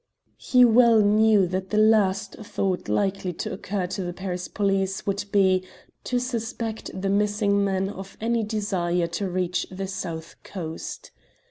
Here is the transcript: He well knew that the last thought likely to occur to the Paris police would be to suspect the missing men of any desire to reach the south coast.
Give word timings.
He 0.39 0.65
well 0.65 0.99
knew 0.99 1.45
that 1.45 1.69
the 1.69 1.77
last 1.77 2.33
thought 2.37 2.89
likely 2.89 3.33
to 3.33 3.53
occur 3.53 3.85
to 3.85 4.01
the 4.01 4.13
Paris 4.13 4.47
police 4.47 5.05
would 5.05 5.25
be 5.31 5.63
to 6.05 6.17
suspect 6.17 6.89
the 6.99 7.11
missing 7.11 7.63
men 7.63 7.87
of 7.87 8.17
any 8.19 8.41
desire 8.41 9.05
to 9.05 9.29
reach 9.29 9.67
the 9.69 9.85
south 9.85 10.37
coast. 10.43 11.11